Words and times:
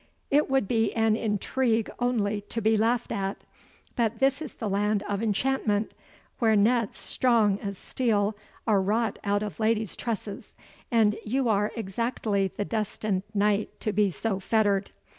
it 0.31 0.49
would 0.49 0.67
be 0.67 0.91
an 0.93 1.15
intrigue 1.15 1.87
only 1.99 2.41
to 2.49 2.59
be 2.59 2.75
laughed 2.75 3.11
at. 3.11 3.43
But 3.95 4.17
this 4.17 4.41
is 4.41 4.55
the 4.55 4.67
land 4.67 5.03
of 5.03 5.21
enchantment, 5.21 5.91
where 6.39 6.55
nets 6.55 6.97
strong 6.97 7.59
as 7.59 7.77
steel 7.77 8.35
are 8.65 8.81
wrought 8.81 9.19
out 9.23 9.43
of 9.43 9.59
ladies' 9.59 9.95
tresses, 9.95 10.55
and 10.89 11.17
you 11.23 11.47
are 11.49 11.71
exactly 11.75 12.47
the 12.47 12.65
destined 12.65 13.21
knight 13.35 13.79
to 13.81 13.93
be 13.93 14.09
so 14.09 14.39
fettered. 14.39 14.89